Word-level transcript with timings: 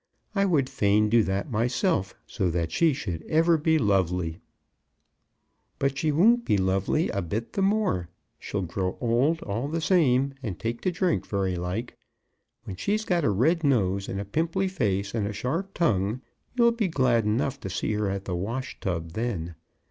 I 0.33 0.45
would 0.45 0.67
fain 0.67 1.09
do 1.11 1.21
that 1.25 1.51
myself, 1.51 2.15
so 2.25 2.49
that 2.49 2.71
she 2.71 2.91
should 2.91 3.21
ever 3.29 3.55
be 3.55 3.77
lovely." 3.77 4.39
"But 5.77 5.95
she 5.95 6.11
won't 6.11 6.43
be 6.43 6.57
lovely 6.57 7.09
a 7.09 7.21
bit 7.21 7.53
the 7.53 7.61
more. 7.61 8.09
She'll 8.39 8.63
grow 8.63 8.97
old 8.99 9.43
all 9.43 9.67
the 9.67 9.79
same, 9.79 10.33
and 10.41 10.57
take 10.57 10.81
to 10.81 10.91
drink 10.91 11.27
very 11.27 11.55
like. 11.55 11.99
When 12.63 12.77
she's 12.77 13.05
got 13.05 13.23
a 13.23 13.29
red 13.29 13.63
nose 13.63 14.09
and 14.09 14.19
a 14.19 14.25
pimply 14.25 14.67
face, 14.69 15.13
and 15.13 15.27
a 15.27 15.33
sharp 15.33 15.75
tongue, 15.75 16.21
you'd 16.55 16.77
be 16.77 16.87
glad 16.87 17.23
enough 17.25 17.59
to 17.59 17.69
see 17.69 17.93
her 17.93 18.09
at 18.09 18.25
the 18.25 18.35
wash 18.35 18.79
tub 18.79 19.11
then. 19.11 19.53